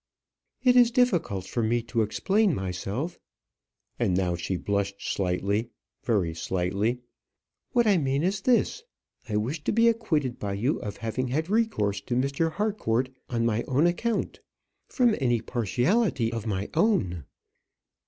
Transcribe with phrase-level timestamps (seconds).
[0.63, 3.19] "It is difficult for me to explain myself"
[3.99, 5.69] and now she blushed slightly
[6.03, 7.01] very slightly.
[7.73, 8.81] "What I mean is this;
[9.29, 12.53] I wish to be acquitted by you of having had recourse to Mr.
[12.53, 14.39] Harcourt on my own account
[14.87, 17.25] from any partiality of my own."